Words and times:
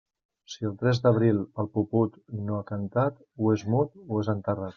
Si 0.51 0.63
el 0.69 0.71
tres 0.83 1.01
d'abril 1.03 1.41
el 1.63 1.69
puput 1.75 2.17
no 2.49 2.57
ha 2.61 2.65
cantat, 2.73 3.21
o 3.49 3.53
és 3.61 3.67
mut 3.77 3.95
o 4.09 4.25
és 4.25 4.33
enterrat. 4.37 4.69